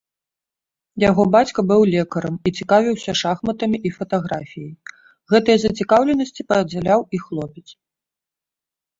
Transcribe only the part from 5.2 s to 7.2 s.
гэтыя зацікаўленасці падзяляў